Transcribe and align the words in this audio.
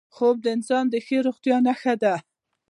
خوب 0.15 0.35
د 0.41 0.45
انسان 0.55 0.85
د 0.89 0.95
ښې 1.05 1.17
روغتیا 1.25 1.57
نښه 1.65 1.93
ده 2.01 2.15